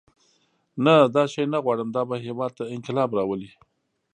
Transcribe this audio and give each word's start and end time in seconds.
نه 0.85 0.95
دا 1.15 1.23
شی 1.33 1.43
نه 1.53 1.59
غواړم 1.65 1.89
دا 1.95 2.01
به 2.09 2.15
هېواد 2.25 2.51
ته 2.57 2.63
انقلاب 2.75 3.09
راولي. 3.17 3.51